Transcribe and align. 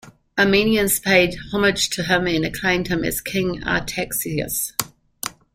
Armenians 0.35 0.99
paid 0.99 1.35
homage 1.51 1.91
to 1.91 2.01
him 2.01 2.25
and 2.25 2.43
acclaimed 2.43 2.87
him 2.87 3.03
as 3.03 3.21
King 3.21 3.61
Artaxias. 3.61 4.73